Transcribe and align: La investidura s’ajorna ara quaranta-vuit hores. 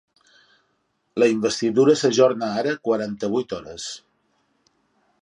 La 1.23 1.27
investidura 1.33 1.95
s’ajorna 2.01 2.51
ara 2.63 2.75
quaranta-vuit 2.89 3.57
hores. 3.59 3.89